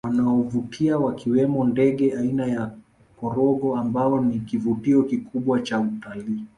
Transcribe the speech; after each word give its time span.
Wanaovutia 0.07 0.97
wakiwemo 0.99 1.63
ndege 1.65 2.17
aina 2.17 2.45
ya 2.47 2.71
Korongo 3.21 3.77
ambao 3.77 4.21
ni 4.21 4.39
kivutio 4.39 5.03
kikubwa 5.03 5.61
cha 5.61 5.79
utalii 5.79 6.45